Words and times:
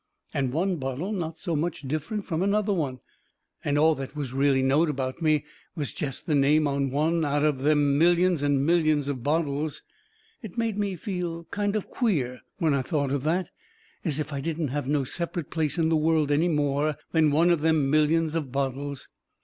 And 0.33 0.51
one 0.51 0.77
bottle 0.77 1.11
not 1.11 1.37
so 1.37 1.55
much 1.55 1.83
different 1.83 2.25
from 2.25 2.41
another 2.41 2.73
one. 2.73 3.01
And 3.63 3.77
all 3.77 3.93
that 3.93 4.15
was 4.15 4.33
really 4.33 4.63
knowed 4.63 4.89
about 4.89 5.21
me 5.21 5.45
was 5.75 5.93
jest 5.93 6.25
the 6.25 6.33
name 6.33 6.67
on 6.67 6.89
one 6.89 7.23
out 7.23 7.43
of 7.43 7.59
all 7.59 7.65
them 7.65 7.99
millions 7.99 8.41
and 8.41 8.65
millions 8.65 9.07
of 9.07 9.21
bottles. 9.21 9.83
It 10.41 10.57
made 10.57 10.75
me 10.75 10.95
feel 10.95 11.43
kind 11.51 11.75
of 11.75 11.91
queer, 11.91 12.41
when 12.57 12.73
I 12.73 12.81
thought 12.81 13.11
of 13.11 13.21
that, 13.25 13.49
as 14.03 14.17
if 14.17 14.33
I 14.33 14.41
didn't 14.41 14.69
have 14.69 14.87
no 14.87 15.03
separate 15.03 15.51
place 15.51 15.77
in 15.77 15.89
the 15.89 15.95
world 15.95 16.31
any 16.31 16.47
more 16.49 16.97
than 17.11 17.29
one 17.29 17.51
of 17.51 17.61
them 17.61 17.87
millions 17.91 18.33
of 18.33 18.51
bottles. 18.51 19.07